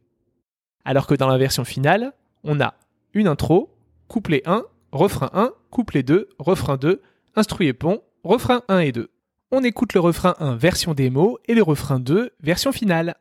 Alors 0.83 1.05
que 1.05 1.13
dans 1.13 1.27
la 1.27 1.37
version 1.37 1.63
finale, 1.63 2.13
on 2.43 2.59
a 2.59 2.73
une 3.13 3.27
intro, 3.27 3.77
couplet 4.07 4.41
1, 4.47 4.63
refrain 4.91 5.29
1, 5.33 5.51
couplet 5.69 6.01
2, 6.01 6.29
refrain 6.39 6.77
2, 6.77 7.03
instru 7.35 7.67
et 7.67 7.73
pont, 7.73 8.01
refrain 8.23 8.63
1 8.67 8.79
et 8.79 8.91
2. 8.91 9.11
On 9.55 9.63
écoute 9.63 9.93
le 9.93 9.99
refrain 9.99 10.33
1 10.39 10.55
version 10.55 10.95
démo 10.95 11.37
et 11.45 11.53
le 11.53 11.61
refrain 11.61 11.99
2 11.99 12.31
version 12.41 12.71
finale. 12.71 13.17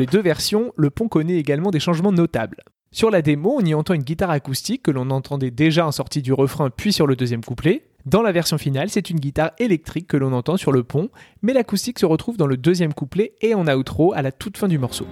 Les 0.00 0.06
deux 0.06 0.22
versions, 0.22 0.72
le 0.76 0.90
pont 0.90 1.08
connaît 1.08 1.36
également 1.36 1.70
des 1.70 1.78
changements 1.78 2.10
notables. 2.10 2.62
Sur 2.90 3.10
la 3.10 3.22
démo, 3.22 3.58
on 3.60 3.64
y 3.64 3.74
entend 3.74 3.94
une 3.94 4.02
guitare 4.02 4.30
acoustique 4.30 4.82
que 4.82 4.90
l'on 4.90 5.10
entendait 5.10 5.52
déjà 5.52 5.86
en 5.86 5.92
sortie 5.92 6.22
du 6.22 6.32
refrain 6.32 6.70
puis 6.70 6.92
sur 6.92 7.06
le 7.06 7.14
deuxième 7.14 7.44
couplet. 7.44 7.84
Dans 8.06 8.22
la 8.22 8.32
version 8.32 8.58
finale, 8.58 8.88
c'est 8.88 9.10
une 9.10 9.20
guitare 9.20 9.52
électrique 9.58 10.08
que 10.08 10.16
l'on 10.16 10.32
entend 10.32 10.56
sur 10.56 10.72
le 10.72 10.82
pont, 10.82 11.10
mais 11.42 11.52
l'acoustique 11.52 11.98
se 11.98 12.06
retrouve 12.06 12.38
dans 12.38 12.46
le 12.46 12.56
deuxième 12.56 12.94
couplet 12.94 13.34
et 13.42 13.54
en 13.54 13.68
outro 13.68 14.12
à 14.14 14.22
la 14.22 14.32
toute 14.32 14.56
fin 14.56 14.68
du 14.68 14.78
morceau. 14.78 15.06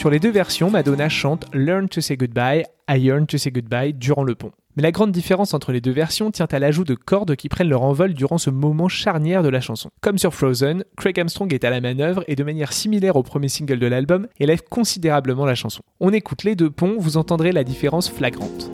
Sur 0.00 0.08
les 0.08 0.18
deux 0.18 0.30
versions, 0.30 0.70
Madonna 0.70 1.10
chante 1.10 1.44
Learn 1.52 1.86
to 1.86 2.00
say 2.00 2.16
goodbye, 2.16 2.64
I 2.88 2.96
yearn 2.96 3.26
to 3.26 3.36
say 3.36 3.50
goodbye 3.50 3.92
durant 3.92 4.24
le 4.24 4.34
pont. 4.34 4.50
Mais 4.74 4.82
la 4.82 4.92
grande 4.92 5.12
différence 5.12 5.52
entre 5.52 5.72
les 5.72 5.82
deux 5.82 5.90
versions 5.90 6.30
tient 6.30 6.48
à 6.50 6.58
l'ajout 6.58 6.84
de 6.84 6.94
cordes 6.94 7.36
qui 7.36 7.50
prennent 7.50 7.68
leur 7.68 7.82
envol 7.82 8.14
durant 8.14 8.38
ce 8.38 8.48
moment 8.48 8.88
charnière 8.88 9.42
de 9.42 9.50
la 9.50 9.60
chanson. 9.60 9.90
Comme 10.00 10.16
sur 10.16 10.32
Frozen, 10.32 10.84
Craig 10.96 11.20
Armstrong 11.20 11.52
est 11.52 11.64
à 11.64 11.70
la 11.70 11.82
manœuvre 11.82 12.24
et 12.28 12.34
de 12.34 12.42
manière 12.42 12.72
similaire 12.72 13.16
au 13.16 13.22
premier 13.22 13.48
single 13.48 13.78
de 13.78 13.86
l'album, 13.88 14.26
élève 14.38 14.62
considérablement 14.70 15.44
la 15.44 15.54
chanson. 15.54 15.82
On 16.00 16.14
écoute 16.14 16.44
les 16.44 16.56
deux 16.56 16.70
ponts, 16.70 16.96
vous 16.98 17.18
entendrez 17.18 17.52
la 17.52 17.62
différence 17.62 18.08
flagrante. 18.08 18.70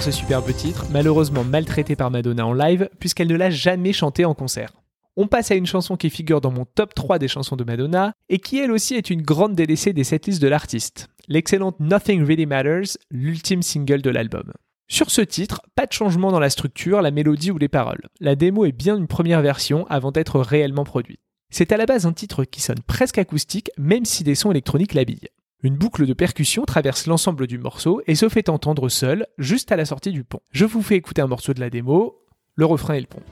Ce 0.00 0.10
superbe 0.10 0.50
titre, 0.54 0.86
malheureusement 0.90 1.44
maltraité 1.44 1.94
par 1.94 2.10
Madonna 2.10 2.46
en 2.46 2.54
live, 2.54 2.88
puisqu'elle 2.98 3.28
ne 3.28 3.36
l'a 3.36 3.50
jamais 3.50 3.92
chanté 3.92 4.24
en 4.24 4.32
concert. 4.32 4.72
On 5.16 5.26
passe 5.26 5.50
à 5.50 5.56
une 5.56 5.66
chanson 5.66 5.96
qui 5.96 6.08
figure 6.08 6.40
dans 6.40 6.50
mon 6.50 6.64
top 6.64 6.94
3 6.94 7.18
des 7.18 7.28
chansons 7.28 7.56
de 7.56 7.64
Madonna, 7.64 8.14
et 8.30 8.38
qui 8.38 8.58
elle 8.58 8.70
aussi 8.70 8.94
est 8.94 9.10
une 9.10 9.20
grande 9.20 9.54
délaissée 9.54 9.92
des 9.92 10.04
setlists 10.04 10.40
de 10.40 10.48
l'artiste. 10.48 11.08
L'excellente 11.28 11.80
Nothing 11.80 12.22
Really 12.22 12.46
Matters, 12.46 12.96
l'ultime 13.10 13.62
single 13.62 14.00
de 14.00 14.08
l'album. 14.08 14.52
Sur 14.88 15.10
ce 15.10 15.20
titre, 15.20 15.60
pas 15.74 15.84
de 15.84 15.92
changement 15.92 16.32
dans 16.32 16.40
la 16.40 16.50
structure, 16.50 17.02
la 17.02 17.10
mélodie 17.10 17.50
ou 17.50 17.58
les 17.58 17.68
paroles. 17.68 18.08
La 18.20 18.36
démo 18.36 18.64
est 18.64 18.72
bien 18.72 18.96
une 18.96 19.06
première 19.06 19.42
version 19.42 19.86
avant 19.88 20.12
d'être 20.12 20.40
réellement 20.40 20.84
produite. 20.84 21.20
C'est 21.50 21.72
à 21.72 21.76
la 21.76 21.84
base 21.84 22.06
un 22.06 22.12
titre 22.12 22.44
qui 22.44 22.62
sonne 22.62 22.80
presque 22.86 23.18
acoustique, 23.18 23.70
même 23.76 24.06
si 24.06 24.24
des 24.24 24.34
sons 24.34 24.50
électroniques 24.50 24.94
l'habillent. 24.94 25.28
Une 25.62 25.76
boucle 25.76 26.06
de 26.06 26.14
percussion 26.14 26.64
traverse 26.64 27.06
l'ensemble 27.06 27.46
du 27.46 27.58
morceau 27.58 28.00
et 28.06 28.14
se 28.14 28.30
fait 28.30 28.48
entendre 28.48 28.88
seul, 28.88 29.26
juste 29.36 29.72
à 29.72 29.76
la 29.76 29.84
sortie 29.84 30.10
du 30.10 30.24
pont. 30.24 30.40
Je 30.52 30.64
vous 30.64 30.80
fais 30.80 30.96
écouter 30.96 31.20
un 31.20 31.26
morceau 31.26 31.52
de 31.52 31.60
la 31.60 31.68
démo, 31.68 32.18
le 32.54 32.64
refrain 32.64 32.94
et 32.94 33.00
le 33.00 33.06
pont. 33.06 33.22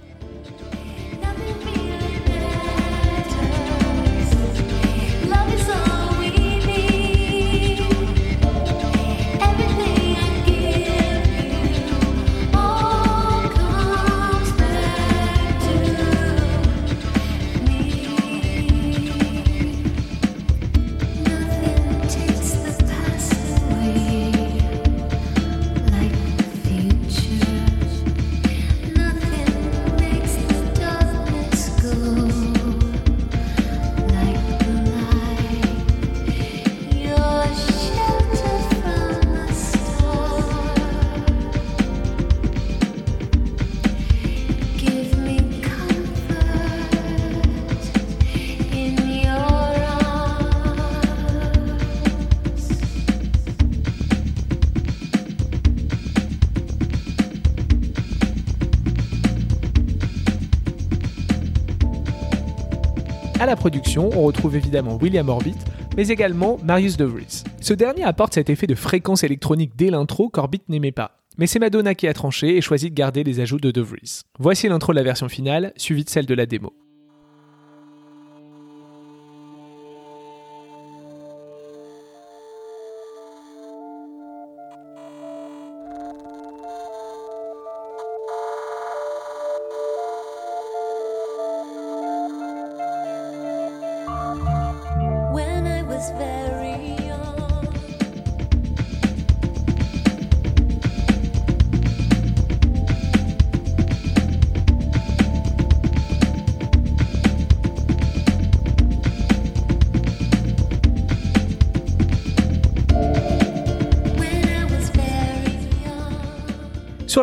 La 63.48 63.56
production, 63.56 64.10
on 64.14 64.24
retrouve 64.24 64.56
évidemment 64.56 64.98
William 65.00 65.26
Orbit, 65.30 65.56
mais 65.96 66.08
également 66.08 66.58
Marius 66.62 66.98
De 66.98 67.06
Vries. 67.06 67.44
Ce 67.62 67.72
dernier 67.72 68.04
apporte 68.04 68.34
cet 68.34 68.50
effet 68.50 68.66
de 68.66 68.74
fréquence 68.74 69.24
électronique 69.24 69.72
dès 69.74 69.88
l'intro 69.88 70.28
qu'Orbit 70.28 70.60
n'aimait 70.68 70.92
pas. 70.92 71.22
Mais 71.38 71.46
c'est 71.46 71.58
Madonna 71.58 71.94
qui 71.94 72.06
a 72.08 72.12
tranché 72.12 72.58
et 72.58 72.60
choisi 72.60 72.90
de 72.90 72.94
garder 72.94 73.24
les 73.24 73.40
ajouts 73.40 73.58
de 73.58 73.70
De 73.70 73.80
Vries. 73.80 74.20
Voici 74.38 74.68
l'intro 74.68 74.92
de 74.92 74.98
la 74.98 75.02
version 75.02 75.30
finale, 75.30 75.72
suivie 75.76 76.04
de 76.04 76.10
celle 76.10 76.26
de 76.26 76.34
la 76.34 76.44
démo. 76.44 76.74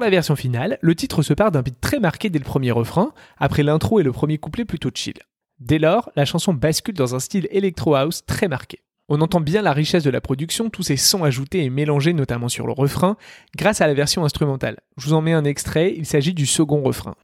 La 0.05 0.11
version 0.11 0.35
finale, 0.35 0.77
le 0.81 0.93
titre 0.93 1.23
se 1.23 1.33
part 1.33 1.51
d'un 1.51 1.63
beat 1.63 1.81
très 1.81 1.99
marqué 1.99 2.29
dès 2.29 2.37
le 2.37 2.45
premier 2.45 2.69
refrain, 2.69 3.11
après 3.39 3.63
l'intro 3.63 3.99
et 3.99 4.03
le 4.03 4.11
premier 4.11 4.37
couplet 4.37 4.63
plutôt 4.63 4.91
chill. 4.93 5.15
Dès 5.59 5.79
lors, 5.79 6.11
la 6.15 6.25
chanson 6.25 6.53
bascule 6.53 6.93
dans 6.93 7.15
un 7.15 7.19
style 7.19 7.47
electro 7.49 7.95
house 7.95 8.23
très 8.27 8.47
marqué. 8.47 8.81
On 9.09 9.21
entend 9.21 9.39
bien 9.39 9.63
la 9.63 9.73
richesse 9.73 10.03
de 10.03 10.11
la 10.11 10.21
production, 10.21 10.69
tous 10.69 10.83
ces 10.83 10.97
sons 10.97 11.23
ajoutés 11.23 11.63
et 11.63 11.71
mélangés 11.71 12.13
notamment 12.13 12.49
sur 12.49 12.67
le 12.67 12.73
refrain, 12.73 13.17
grâce 13.55 13.81
à 13.81 13.87
la 13.87 13.95
version 13.95 14.25
instrumentale. 14.25 14.77
Je 14.97 15.07
vous 15.07 15.13
en 15.13 15.21
mets 15.21 15.33
un 15.33 15.43
extrait, 15.43 15.95
il 15.97 16.05
s'agit 16.05 16.35
du 16.35 16.45
second 16.45 16.83
refrain. 16.83 17.15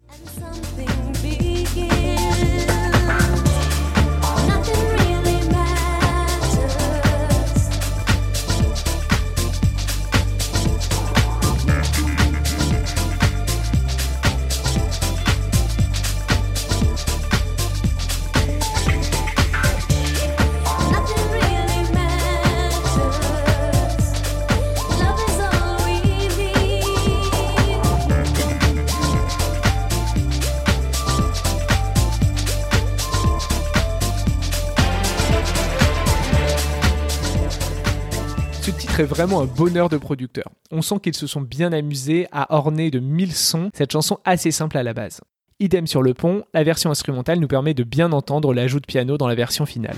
Est 39.02 39.06
vraiment 39.06 39.42
un 39.42 39.46
bonheur 39.46 39.90
de 39.90 39.98
producteur. 39.98 40.46
On 40.70 40.84
sent 40.84 41.00
qu'ils 41.02 41.16
se 41.16 41.26
sont 41.26 41.42
bien 41.42 41.74
amusés 41.74 42.28
à 42.32 42.56
orner 42.56 42.92
de 42.92 43.00
mille 43.00 43.34
sons 43.34 43.72
cette 43.74 43.92
chanson 43.92 44.20
assez 44.26 44.52
simple 44.52 44.78
à 44.78 44.84
la 44.84 44.94
base. 44.94 45.22
Idem 45.60 45.88
sur 45.88 46.04
le 46.04 46.14
pont, 46.14 46.44
la 46.54 46.64
version 46.64 46.92
instrumentale 46.92 47.40
nous 47.40 47.48
permet 47.48 47.74
de 47.74 47.84
bien 47.84 48.12
entendre 48.12 48.54
l'ajout 48.54 48.80
de 48.80 48.86
piano 48.86 49.18
dans 49.18 49.28
la 49.28 49.34
version 49.34 49.66
finale. 49.66 49.98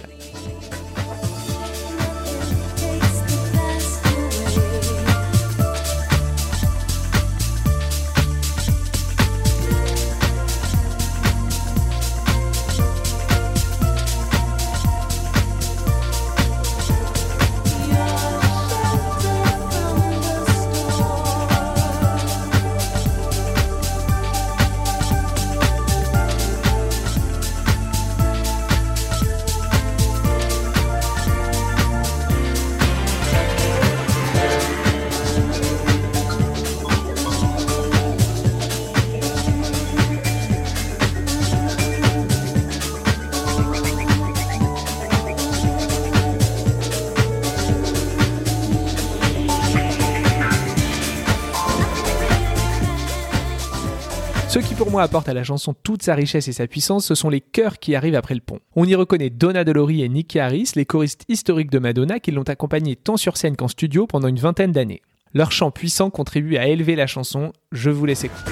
Apporte 55.00 55.30
à 55.30 55.34
la 55.34 55.44
chanson 55.44 55.74
toute 55.84 56.04
sa 56.04 56.16
richesse 56.16 56.48
et 56.48 56.54
sa 56.54 56.68
puissance, 56.68 57.06
ce 57.06 57.16
sont 57.16 57.30
les 57.30 57.42
chœurs 57.42 57.80
qui 57.80 57.96
arrivent 57.96 58.16
après 58.16 58.36
le 58.36 58.42
pont. 58.42 58.60
On 58.76 58.86
y 58.86 58.96
reconnaît 58.96 59.30
Donna 59.30 59.64
Delori 59.64 60.04
et 60.04 60.10
Nicky 60.10 60.40
Harris, 60.40 60.72
les 60.76 60.86
choristes 60.86 61.26
historiques 61.30 61.72
de 61.72 61.80
Madonna 61.80 62.20
qui 62.20 62.32
l'ont 62.32 62.44
accompagnée 62.44 62.96
tant 62.96 63.18
sur 63.18 63.38
scène 63.38 63.56
qu'en 63.56 63.68
studio 63.68 64.08
pendant 64.08 64.28
une 64.28 64.40
vingtaine 64.40 64.72
d'années. 64.72 65.02
Leur 65.34 65.52
chant 65.52 65.72
puissant 65.72 66.10
contribue 66.10 66.58
à 66.58 66.68
élever 66.68 66.96
la 66.96 67.08
chanson, 67.08 67.54
je 67.72 67.90
vous 67.90 68.06
laisse 68.06 68.24
écouter. 68.24 68.52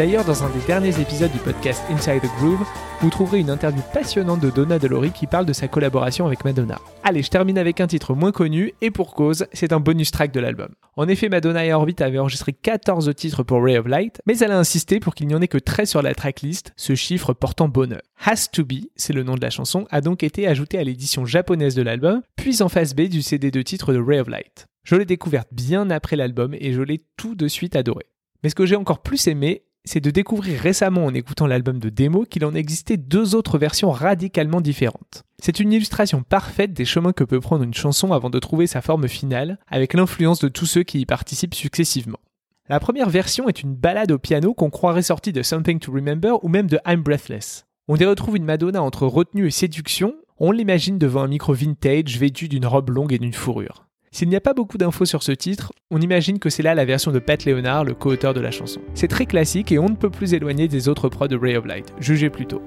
D'ailleurs, 0.00 0.24
dans 0.24 0.44
un 0.44 0.48
des 0.48 0.66
derniers 0.66 0.98
épisodes 0.98 1.30
du 1.30 1.36
podcast 1.40 1.82
Inside 1.90 2.22
the 2.22 2.36
Groove, 2.38 2.66
vous 3.02 3.10
trouverez 3.10 3.38
une 3.38 3.50
interview 3.50 3.82
passionnante 3.92 4.40
de 4.40 4.48
Donna 4.48 4.78
Delori 4.78 5.10
qui 5.10 5.26
parle 5.26 5.44
de 5.44 5.52
sa 5.52 5.68
collaboration 5.68 6.24
avec 6.24 6.42
Madonna. 6.42 6.80
Allez, 7.04 7.22
je 7.22 7.28
termine 7.28 7.58
avec 7.58 7.82
un 7.82 7.86
titre 7.86 8.14
moins 8.14 8.32
connu, 8.32 8.72
et 8.80 8.90
pour 8.90 9.14
cause, 9.14 9.44
c'est 9.52 9.74
un 9.74 9.78
bonus 9.78 10.10
track 10.10 10.32
de 10.32 10.40
l'album. 10.40 10.70
En 10.96 11.06
effet, 11.06 11.28
Madonna 11.28 11.66
et 11.66 11.74
Orbit 11.74 11.96
avaient 11.98 12.18
enregistré 12.18 12.54
14 12.54 13.14
titres 13.14 13.42
pour 13.42 13.62
Ray 13.62 13.76
of 13.76 13.86
Light, 13.88 14.22
mais 14.24 14.38
elle 14.38 14.52
a 14.52 14.58
insisté 14.58 15.00
pour 15.00 15.14
qu'il 15.14 15.26
n'y 15.26 15.34
en 15.34 15.42
ait 15.42 15.48
que 15.48 15.58
13 15.58 15.90
sur 15.90 16.00
la 16.00 16.14
tracklist, 16.14 16.72
ce 16.78 16.94
chiffre 16.94 17.34
portant 17.34 17.68
bonheur. 17.68 18.00
Has 18.24 18.46
to 18.50 18.64
Be, 18.64 18.86
c'est 18.96 19.12
le 19.12 19.22
nom 19.22 19.34
de 19.34 19.42
la 19.42 19.50
chanson, 19.50 19.86
a 19.90 20.00
donc 20.00 20.22
été 20.22 20.48
ajouté 20.48 20.78
à 20.78 20.82
l'édition 20.82 21.26
japonaise 21.26 21.74
de 21.74 21.82
l'album, 21.82 22.22
puis 22.36 22.62
en 22.62 22.70
face 22.70 22.94
B 22.94 23.02
du 23.02 23.20
CD 23.20 23.50
de 23.50 23.60
titre 23.60 23.92
de 23.92 24.00
Ray 24.00 24.20
of 24.20 24.28
Light. 24.28 24.66
Je 24.82 24.96
l'ai 24.96 25.04
découverte 25.04 25.48
bien 25.52 25.90
après 25.90 26.16
l'album 26.16 26.54
et 26.58 26.72
je 26.72 26.80
l'ai 26.80 27.04
tout 27.18 27.34
de 27.34 27.48
suite 27.48 27.76
adoré. 27.76 28.06
Mais 28.42 28.48
ce 28.48 28.54
que 28.54 28.64
j'ai 28.64 28.76
encore 28.76 29.02
plus 29.02 29.26
aimé, 29.26 29.64
c'est 29.84 30.00
de 30.00 30.10
découvrir 30.10 30.60
récemment 30.60 31.06
en 31.06 31.14
écoutant 31.14 31.46
l'album 31.46 31.78
de 31.78 31.88
démo 31.88 32.24
qu'il 32.24 32.44
en 32.44 32.54
existait 32.54 32.96
deux 32.96 33.34
autres 33.34 33.58
versions 33.58 33.90
radicalement 33.90 34.60
différentes. 34.60 35.24
C'est 35.42 35.60
une 35.60 35.72
illustration 35.72 36.22
parfaite 36.22 36.72
des 36.72 36.84
chemins 36.84 37.12
que 37.12 37.24
peut 37.24 37.40
prendre 37.40 37.64
une 37.64 37.74
chanson 37.74 38.12
avant 38.12 38.30
de 38.30 38.38
trouver 38.38 38.66
sa 38.66 38.82
forme 38.82 39.08
finale, 39.08 39.58
avec 39.68 39.94
l'influence 39.94 40.40
de 40.40 40.48
tous 40.48 40.66
ceux 40.66 40.82
qui 40.82 41.00
y 41.00 41.06
participent 41.06 41.54
successivement. 41.54 42.20
La 42.68 42.78
première 42.78 43.10
version 43.10 43.48
est 43.48 43.62
une 43.62 43.74
balade 43.74 44.12
au 44.12 44.18
piano 44.18 44.54
qu'on 44.54 44.70
croirait 44.70 45.02
sortie 45.02 45.32
de 45.32 45.42
Something 45.42 45.80
to 45.80 45.92
Remember 45.92 46.44
ou 46.44 46.48
même 46.48 46.68
de 46.68 46.78
I'm 46.86 47.02
Breathless. 47.02 47.66
On 47.88 47.96
y 47.96 48.04
retrouve 48.04 48.36
une 48.36 48.44
Madonna 48.44 48.82
entre 48.82 49.06
retenue 49.06 49.48
et 49.48 49.50
séduction, 49.50 50.14
on 50.38 50.52
l'imagine 50.52 50.98
devant 50.98 51.22
un 51.22 51.28
micro 51.28 51.52
vintage 51.52 52.18
vêtu 52.18 52.48
d'une 52.48 52.66
robe 52.66 52.90
longue 52.90 53.12
et 53.12 53.18
d'une 53.18 53.32
fourrure. 53.32 53.89
S'il 54.12 54.28
n'y 54.28 54.34
a 54.34 54.40
pas 54.40 54.54
beaucoup 54.54 54.76
d'infos 54.76 55.04
sur 55.04 55.22
ce 55.22 55.30
titre, 55.30 55.72
on 55.92 56.00
imagine 56.00 56.40
que 56.40 56.50
c'est 56.50 56.64
là 56.64 56.74
la 56.74 56.84
version 56.84 57.12
de 57.12 57.20
Pat 57.20 57.44
Leonard, 57.44 57.84
le 57.84 57.94
co-auteur 57.94 58.34
de 58.34 58.40
la 58.40 58.50
chanson. 58.50 58.80
C'est 58.92 59.06
très 59.06 59.24
classique 59.24 59.70
et 59.70 59.78
on 59.78 59.88
ne 59.88 59.94
peut 59.94 60.10
plus 60.10 60.34
éloigner 60.34 60.66
des 60.66 60.88
autres 60.88 61.08
prods 61.08 61.28
de 61.28 61.36
Ray 61.36 61.56
of 61.56 61.64
Light. 61.64 61.94
Jugez 62.00 62.28
plutôt. 62.28 62.60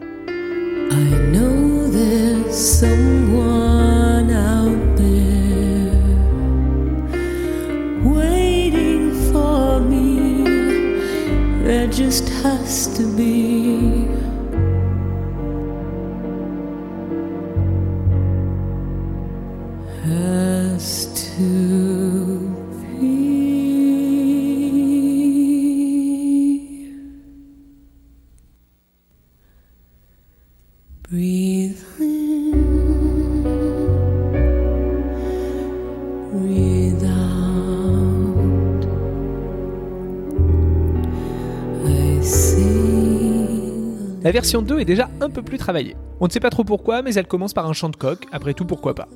La 44.24 44.32
version 44.32 44.62
2 44.62 44.80
est 44.80 44.86
déjà 44.86 45.10
un 45.22 45.30
peu 45.30 45.42
plus 45.42 45.58
travaillée. 45.58 45.96
On 46.20 46.26
ne 46.28 46.32
sait 46.32 46.40
pas 46.40 46.50
trop 46.50 46.64
pourquoi, 46.64 47.02
mais 47.02 47.14
elle 47.14 47.28
commence 47.28 47.54
par 47.54 47.68
un 47.68 47.74
chant 47.74 47.90
de 47.90 47.96
coq, 47.96 48.26
après 48.32 48.54
tout 48.54 48.66
pourquoi 48.66 48.96
pas. 48.96 49.08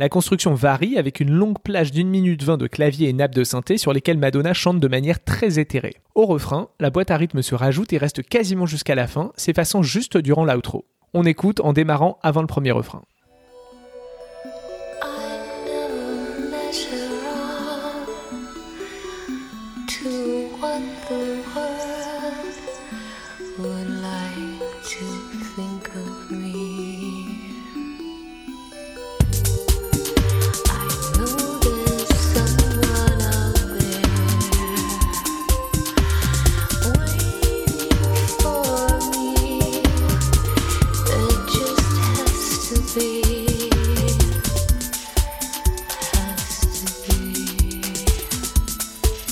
La 0.00 0.08
construction 0.08 0.54
varie 0.54 0.96
avec 0.96 1.20
une 1.20 1.30
longue 1.30 1.58
plage 1.62 1.92
d'une 1.92 2.08
minute 2.08 2.42
vingt 2.42 2.56
de 2.56 2.66
clavier 2.66 3.10
et 3.10 3.12
nappes 3.12 3.34
de 3.34 3.44
synthé 3.44 3.76
sur 3.76 3.92
lesquelles 3.92 4.16
Madonna 4.16 4.54
chante 4.54 4.80
de 4.80 4.88
manière 4.88 5.22
très 5.22 5.58
éthérée. 5.58 5.96
Au 6.14 6.24
refrain, 6.24 6.70
la 6.80 6.88
boîte 6.88 7.10
à 7.10 7.18
rythme 7.18 7.42
se 7.42 7.54
rajoute 7.54 7.92
et 7.92 7.98
reste 7.98 8.22
quasiment 8.22 8.64
jusqu'à 8.64 8.94
la 8.94 9.06
fin, 9.06 9.30
s'effaçant 9.36 9.82
juste 9.82 10.16
durant 10.16 10.46
l'outro. 10.46 10.86
On 11.12 11.26
écoute 11.26 11.60
en 11.60 11.74
démarrant 11.74 12.18
avant 12.22 12.40
le 12.40 12.46
premier 12.46 12.70
refrain. 12.70 13.02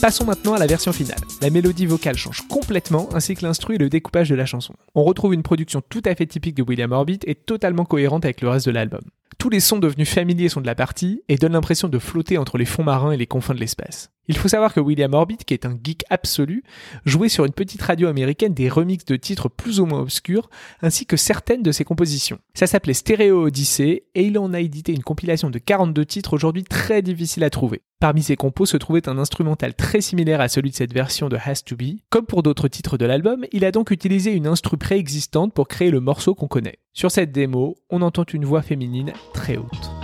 Passons 0.09 0.25
maintenant 0.25 0.55
à 0.55 0.59
la 0.59 0.67
version 0.67 0.91
finale. 0.91 1.21
La 1.43 1.51
mélodie 1.51 1.85
vocale 1.85 2.17
change 2.17 2.41
complètement, 2.49 3.11
ainsi 3.13 3.35
que 3.35 3.45
l'instru 3.45 3.75
et 3.75 3.79
le 3.79 3.91
découpage 3.91 4.31
de 4.31 4.35
la 4.35 4.47
chanson. 4.47 4.73
On 4.95 5.05
retrouve 5.05 5.35
une 5.35 5.43
production 5.43 5.83
tout 5.87 6.01
à 6.07 6.15
fait 6.15 6.25
typique 6.25 6.55
de 6.55 6.63
William 6.63 6.93
Orbit 6.93 7.19
et 7.27 7.35
totalement 7.35 7.85
cohérente 7.85 8.25
avec 8.25 8.41
le 8.41 8.49
reste 8.49 8.65
de 8.65 8.71
l'album. 8.71 9.03
Tous 9.37 9.51
les 9.51 9.61
sons 9.61 9.79
devenus 9.79 10.09
familiers 10.09 10.49
sont 10.49 10.63
de 10.63 10.67
la 10.67 10.75
partie 10.75 11.21
et 11.29 11.37
donnent 11.37 11.53
l'impression 11.53 11.89
de 11.89 11.99
flotter 11.99 12.39
entre 12.39 12.57
les 12.57 12.65
fonds 12.65 12.85
marins 12.85 13.13
et 13.13 13.19
les 13.19 13.27
confins 13.27 13.53
de 13.53 13.61
l'espace. 13.61 14.11
Il 14.29 14.37
faut 14.37 14.49
savoir 14.49 14.75
que 14.75 14.81
William 14.81 15.15
Orbit, 15.15 15.39
qui 15.39 15.55
est 15.55 15.65
un 15.65 15.79
geek 15.83 16.05
absolu, 16.11 16.63
jouait 17.07 17.31
sur 17.31 17.47
une 17.47 17.53
petite 17.53 17.81
radio 17.81 18.09
américaine 18.09 18.53
des 18.53 18.69
remixes 18.69 19.07
de 19.07 19.17
titres 19.17 19.49
plus 19.49 19.81
ou 19.81 19.87
moins 19.87 20.01
obscurs, 20.01 20.51
ainsi 20.83 21.07
que 21.07 21.17
certaines 21.17 21.63
de 21.63 21.73
ses 21.73 21.85
compositions. 21.85 22.39
Ça 22.53 22.67
s'appelait 22.67 22.93
Stereo 22.93 23.47
Odyssey, 23.47 24.05
et 24.15 24.25
il 24.25 24.39
en 24.39 24.53
a 24.53 24.61
édité 24.61 24.93
une 24.93 25.03
compilation 25.03 25.49
de 25.49 25.59
42 25.59 26.05
titres 26.05 26.35
aujourd'hui 26.35 26.65
très 26.65 27.01
difficile 27.01 27.43
à 27.43 27.51
trouver. 27.51 27.83
Parmi 28.01 28.23
ses 28.23 28.37
compos 28.37 28.67
se 28.67 28.77
trouvait 28.77 29.09
un 29.09 29.19
instrumental 29.19 29.75
très 29.75 30.01
similaire 30.01 30.41
à 30.41 30.49
celui 30.49 30.71
de 30.71 30.77
cette 30.77 30.93
version 30.93 31.29
de 31.29 31.37
Has 31.37 31.63
to 31.65 31.75
Be. 31.75 31.97
Comme 32.11 32.27
pour 32.27 32.43
d'autres 32.43 32.69
titres 32.69 32.99
de 32.99 33.07
l'album, 33.07 33.45
il 33.51 33.65
a 33.65 33.73
donc 33.73 33.91
utilisé 33.91 34.33
une 34.33 34.47
instru 34.47 34.77
préexistante 34.77 35.53
pour 35.53 35.69
créer 35.69 35.91
le 35.91 36.01
morceau 36.01 36.35
qu'on 36.35 36.49
connaît. 36.49 36.79
Sur 36.93 37.11
cette 37.11 37.33
démo, 37.33 37.77
on 37.91 38.03
entend 38.03 38.25
une 38.33 38.45
voix 38.45 38.63
féminine 38.63 39.13
très 39.33 39.57
haute. 39.57 39.98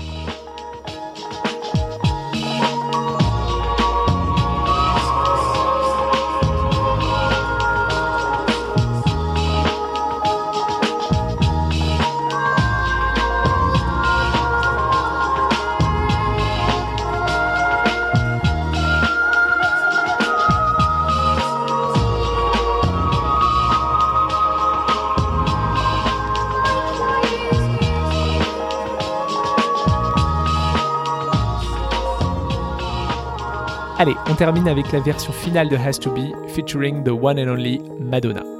Allez, 34.04 34.16
on 34.26 34.34
termine 34.34 34.68
avec 34.68 34.92
la 34.92 35.00
version 35.00 35.32
finale 35.32 35.70
de 35.70 35.76
Has 35.76 35.98
to 35.98 36.10
Be, 36.10 36.30
featuring 36.50 37.02
the 37.04 37.08
one 37.08 37.38
and 37.38 37.48
only 37.48 37.80
Madonna. 37.98 38.53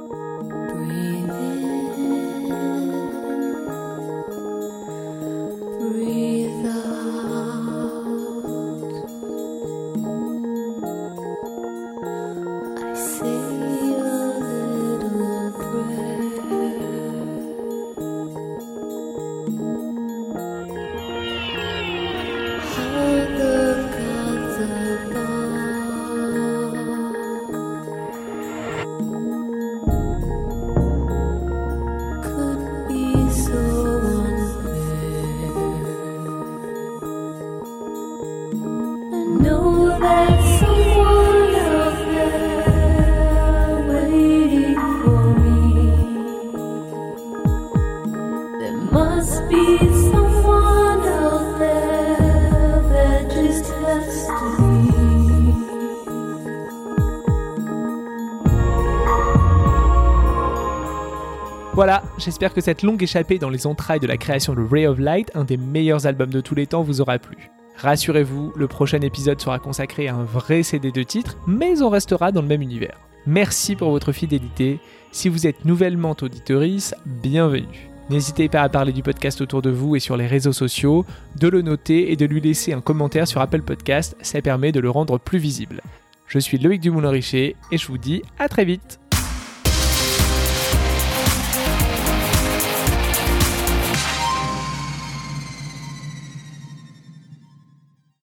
Voilà, 61.75 62.03
j'espère 62.17 62.53
que 62.53 62.61
cette 62.61 62.83
longue 62.83 63.03
échappée 63.03 63.37
dans 63.37 63.49
les 63.49 63.67
entrailles 63.67 63.99
de 63.99 64.07
la 64.07 64.15
création 64.15 64.53
de 64.53 64.61
Ray 64.61 64.87
of 64.87 64.97
Light, 64.97 65.29
un 65.35 65.43
des 65.43 65.57
meilleurs 65.57 66.07
albums 66.07 66.29
de 66.29 66.39
tous 66.39 66.55
les 66.55 66.67
temps, 66.67 66.81
vous 66.81 67.01
aura 67.01 67.19
plu. 67.19 67.51
Rassurez-vous, 67.75 68.53
le 68.55 68.67
prochain 68.67 69.01
épisode 69.01 69.41
sera 69.41 69.59
consacré 69.59 70.07
à 70.07 70.15
un 70.15 70.23
vrai 70.23 70.63
CD 70.63 70.93
de 70.93 71.03
titres, 71.03 71.35
mais 71.47 71.81
on 71.81 71.89
restera 71.89 72.31
dans 72.31 72.41
le 72.41 72.47
même 72.47 72.61
univers. 72.61 72.97
Merci 73.27 73.75
pour 73.75 73.91
votre 73.91 74.13
fidélité. 74.13 74.79
Si 75.11 75.27
vous 75.27 75.47
êtes 75.47 75.65
nouvellement 75.65 76.15
auditorice, 76.21 76.95
bienvenue. 77.05 77.94
N'hésitez 78.09 78.49
pas 78.49 78.61
à 78.61 78.69
parler 78.69 78.93
du 78.93 79.01
podcast 79.01 79.41
autour 79.41 79.63
de 79.63 79.71
vous 79.71 79.95
et 79.95 79.99
sur 79.99 80.15
les 80.15 80.27
réseaux 80.27 80.53
sociaux, 80.53 81.05
de 81.39 81.47
le 81.47 81.63
noter 81.63 82.11
et 82.11 82.15
de 82.15 82.25
lui 82.27 82.39
laisser 82.39 82.71
un 82.71 82.81
commentaire 82.81 83.27
sur 83.27 83.41
Apple 83.41 83.63
Podcast, 83.63 84.15
ça 84.21 84.41
permet 84.43 84.71
de 84.71 84.79
le 84.79 84.91
rendre 84.91 85.17
plus 85.17 85.39
visible. 85.39 85.81
Je 86.27 86.37
suis 86.37 86.59
Loïc 86.59 86.81
Dumoulin-Richer 86.81 87.55
et 87.71 87.77
je 87.77 87.87
vous 87.87 87.97
dis 87.97 88.21
à 88.37 88.47
très 88.47 88.63
vite 88.63 88.99